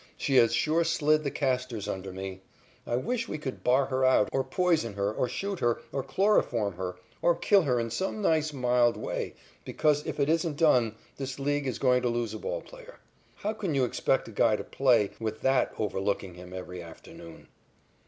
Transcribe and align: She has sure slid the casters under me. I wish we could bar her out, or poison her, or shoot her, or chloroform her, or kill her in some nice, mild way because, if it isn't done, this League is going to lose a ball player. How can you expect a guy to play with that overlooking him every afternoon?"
She 0.17 0.37
has 0.37 0.51
sure 0.51 0.83
slid 0.83 1.23
the 1.23 1.29
casters 1.29 1.87
under 1.87 2.11
me. 2.11 2.41
I 2.87 2.95
wish 2.95 3.27
we 3.27 3.37
could 3.37 3.63
bar 3.63 3.85
her 3.85 4.03
out, 4.03 4.29
or 4.31 4.43
poison 4.43 4.93
her, 4.93 5.13
or 5.13 5.29
shoot 5.29 5.59
her, 5.59 5.79
or 5.91 6.01
chloroform 6.01 6.73
her, 6.73 6.95
or 7.21 7.35
kill 7.35 7.61
her 7.61 7.79
in 7.79 7.91
some 7.91 8.19
nice, 8.19 8.51
mild 8.51 8.97
way 8.97 9.35
because, 9.63 10.03
if 10.07 10.19
it 10.19 10.27
isn't 10.27 10.57
done, 10.57 10.95
this 11.17 11.37
League 11.37 11.67
is 11.67 11.77
going 11.77 12.01
to 12.01 12.09
lose 12.09 12.33
a 12.33 12.39
ball 12.39 12.61
player. 12.61 12.97
How 13.35 13.53
can 13.53 13.75
you 13.75 13.83
expect 13.85 14.27
a 14.27 14.31
guy 14.31 14.55
to 14.55 14.63
play 14.63 15.11
with 15.19 15.41
that 15.41 15.71
overlooking 15.77 16.33
him 16.33 16.51
every 16.51 16.81
afternoon?" 16.81 17.47